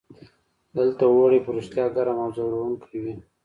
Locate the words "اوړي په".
1.13-1.49